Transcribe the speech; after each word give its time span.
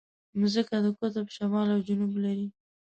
مځکه 0.39 0.77
د 0.85 0.87
قطب 0.99 1.25
شمال 1.35 1.67
او 1.75 1.79
جنوب 1.87 2.13
لري. 2.23 2.47